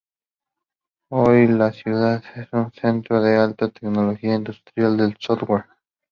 Hoy 1.11 1.45
la 1.47 1.71
ciudad 1.71 2.23
es 2.35 2.47
un 2.53 2.71
centro 2.71 3.21
de 3.21 3.37
alta 3.37 3.69
tecnología 3.69 4.31
e 4.33 4.37
industria 4.37 4.89
del 4.89 5.15
software. 5.19 5.65